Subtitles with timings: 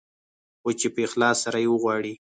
[0.61, 2.13] خو چې په اخلاص سره يې وغواړې.